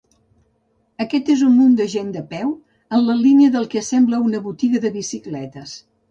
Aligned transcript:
Aquest 1.03 1.27
és 1.33 1.41
un 1.47 1.51
munt 1.57 1.75
de 1.81 1.85
gent 1.95 2.07
de 2.15 2.23
peu 2.31 2.49
en 2.99 3.03
la 3.09 3.17
línia 3.19 3.51
del 3.57 3.67
que 3.73 3.83
sembla 3.89 4.23
una 4.29 4.41
botiga 4.47 4.81
de 4.87 4.91
bicicletes. 4.97 5.75